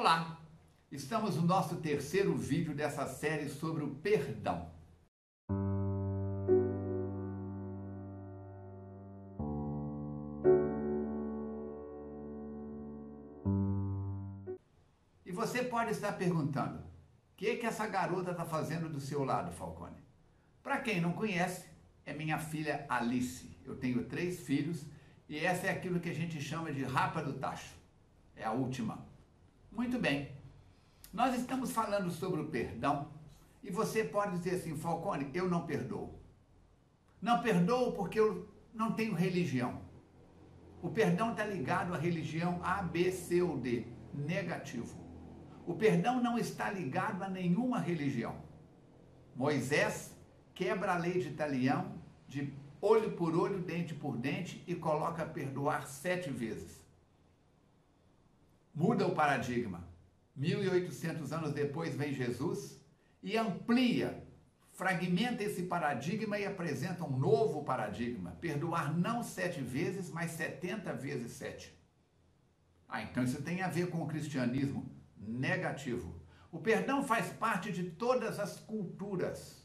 [0.00, 0.40] Olá!
[0.90, 4.66] Estamos no nosso terceiro vídeo dessa série sobre o perdão.
[15.26, 16.82] E você pode estar perguntando: o
[17.36, 20.02] que, que essa garota está fazendo do seu lado, Falcone?
[20.62, 21.66] Para quem não conhece,
[22.06, 23.54] é minha filha Alice.
[23.66, 24.86] Eu tenho três filhos
[25.28, 27.74] e essa é aquilo que a gente chama de rapa do tacho.
[28.34, 29.10] É a última.
[29.70, 30.32] Muito bem.
[31.12, 33.08] Nós estamos falando sobre o perdão
[33.62, 36.18] e você pode dizer assim, Falcone, eu não perdoo.
[37.20, 39.80] Não perdoo porque eu não tenho religião.
[40.82, 43.86] O perdão está ligado à religião A, B, C ou D.
[44.12, 44.98] Negativo.
[45.66, 48.34] O perdão não está ligado a nenhuma religião.
[49.36, 50.16] Moisés
[50.54, 51.94] quebra a lei de Italião
[52.26, 56.79] de olho por olho, dente por dente e coloca perdoar sete vezes.
[58.80, 59.86] Muda o paradigma.
[60.34, 62.82] 1800 anos depois vem Jesus
[63.22, 64.26] e amplia,
[64.72, 68.30] fragmenta esse paradigma e apresenta um novo paradigma.
[68.40, 71.78] Perdoar não sete vezes, mas setenta vezes sete.
[72.88, 76.18] Ah, então isso tem a ver com o cristianismo negativo.
[76.50, 79.62] O perdão faz parte de todas as culturas,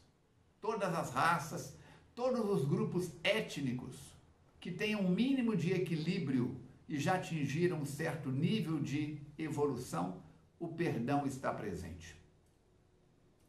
[0.60, 1.74] todas as raças,
[2.14, 3.96] todos os grupos étnicos
[4.60, 10.22] que tenham um mínimo de equilíbrio e já atingiram um certo nível de evolução,
[10.58, 12.16] o perdão está presente.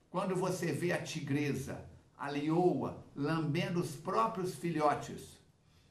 [0.10, 1.86] Quando você vê a tigresa,
[2.18, 5.38] a leoa, lambendo os próprios filhotes,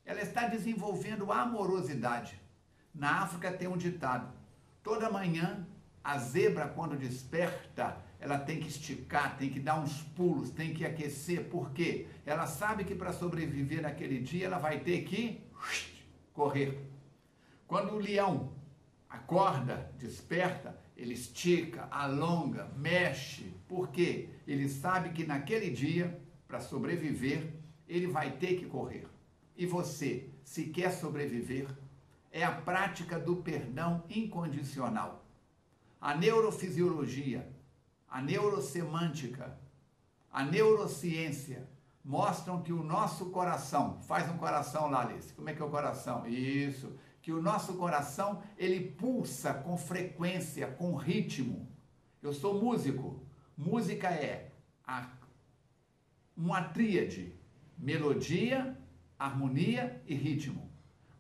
[0.04, 2.40] ela está desenvolvendo amorosidade.
[2.94, 4.32] Na África tem um ditado:
[4.82, 5.66] toda manhã
[6.02, 10.84] a zebra, quando desperta, ela tem que esticar, tem que dar uns pulos, tem que
[10.84, 15.40] aquecer, porque ela sabe que para sobreviver naquele dia ela vai ter que
[16.32, 16.95] correr.
[17.66, 18.52] Quando o leão
[19.08, 27.52] acorda, desperta, ele estica, alonga, mexe, porque ele sabe que naquele dia, para sobreviver,
[27.88, 29.06] ele vai ter que correr.
[29.56, 31.68] E você, se quer sobreviver,
[32.30, 35.24] é a prática do perdão incondicional.
[36.00, 37.50] A neurofisiologia,
[38.08, 39.58] a neurosemântica,
[40.30, 41.68] a neurociência
[42.04, 45.70] mostram que o nosso coração, faz um coração lá, Alice, como é que é o
[45.70, 46.26] coração?
[46.26, 51.68] Isso, que o nosso coração, ele pulsa com frequência, com ritmo.
[52.22, 53.20] Eu sou músico,
[53.56, 54.52] música é
[54.86, 55.10] a,
[56.36, 57.34] uma tríade,
[57.76, 58.78] melodia,
[59.18, 60.70] harmonia e ritmo.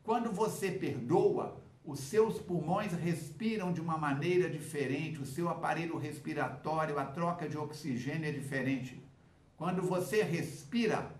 [0.04, 7.00] Quando você perdoa, os seus pulmões respiram de uma maneira diferente, o seu aparelho respiratório,
[7.00, 9.02] a troca de oxigênio é diferente.
[9.56, 11.12] Quando você respira,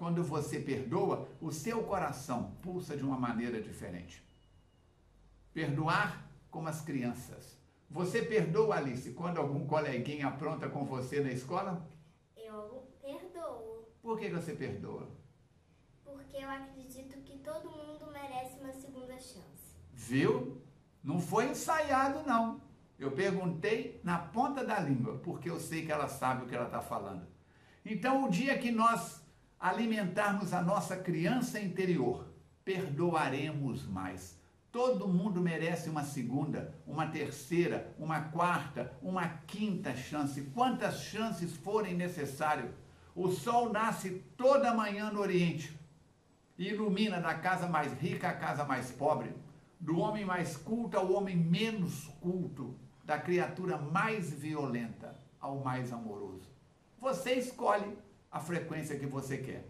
[0.00, 4.26] quando você perdoa, o seu coração pulsa de uma maneira diferente.
[5.52, 7.58] Perdoar como as crianças.
[7.90, 11.86] Você perdoa, Alice, quando algum coleguinha apronta com você na escola?
[12.34, 13.90] Eu perdoo.
[14.00, 15.06] Por que você perdoa?
[16.02, 19.76] Porque eu acredito que todo mundo merece uma segunda chance.
[19.92, 20.62] Viu?
[21.04, 22.62] Não foi ensaiado, não.
[22.98, 26.64] Eu perguntei na ponta da língua, porque eu sei que ela sabe o que ela
[26.64, 27.26] está falando.
[27.84, 29.20] Então, o dia que nós
[29.60, 32.26] alimentarmos a nossa criança interior,
[32.64, 34.40] perdoaremos mais.
[34.72, 40.40] Todo mundo merece uma segunda, uma terceira, uma quarta, uma quinta chance.
[40.54, 42.72] Quantas chances forem necessárias.
[43.14, 45.78] O sol nasce toda manhã no Oriente
[46.56, 49.34] e ilumina da casa mais rica à casa mais pobre
[49.80, 56.48] do homem mais culto ao homem menos culto, da criatura mais violenta ao mais amoroso.
[56.98, 57.96] Você escolhe
[58.30, 59.66] a frequência que você quer.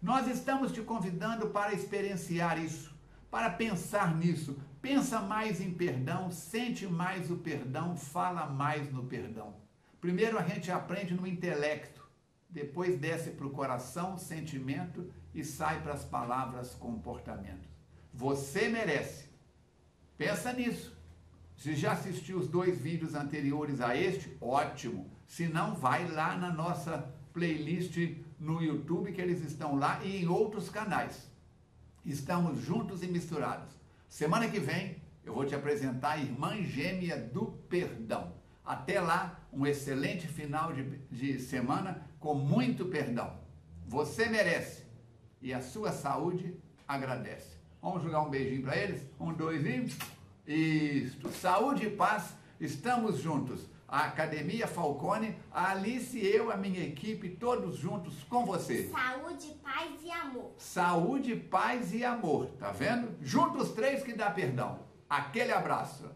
[0.00, 2.94] Nós estamos te convidando para experienciar isso,
[3.30, 4.58] para pensar nisso.
[4.80, 9.54] Pensa mais em perdão, sente mais o perdão, fala mais no perdão.
[10.00, 12.08] Primeiro a gente aprende no intelecto,
[12.48, 17.68] depois desce para o coração, sentimento e sai para as palavras, comportamento.
[18.12, 19.30] Você merece
[20.20, 20.94] Pensa nisso.
[21.56, 25.10] Se já assistiu os dois vídeos anteriores a este, ótimo.
[25.26, 27.96] Se não, vai lá na nossa playlist
[28.38, 31.30] no YouTube, que eles estão lá, e em outros canais.
[32.04, 33.68] Estamos juntos e misturados.
[34.08, 38.32] Semana que vem eu vou te apresentar a irmã gêmea do perdão.
[38.64, 43.34] Até lá, um excelente final de, de semana com muito perdão.
[43.86, 44.84] Você merece
[45.42, 46.54] e a sua saúde
[46.86, 47.56] agradece.
[47.82, 49.02] Vamos jogar um beijinho para eles?
[49.18, 51.04] Um, dois e.
[51.04, 51.30] Isto.
[51.30, 53.68] Saúde e paz, estamos juntos.
[53.90, 58.88] A Academia Falcone, a Alice e eu, a minha equipe, todos juntos com você.
[58.88, 60.52] Saúde, paz e amor.
[60.56, 63.16] Saúde, paz e amor, tá vendo?
[63.20, 64.78] Juntos três que dá perdão.
[65.08, 66.08] Aquele abraço.